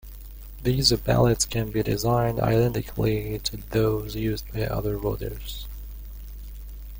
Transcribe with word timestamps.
These 0.63 0.91
ballots 0.93 1.45
can 1.45 1.69
be 1.69 1.83
designed 1.83 2.39
identically 2.39 3.37
to 3.37 3.57
those 3.69 4.15
used 4.15 4.51
by 4.51 4.63
other 4.65 4.97
voters. 4.97 5.67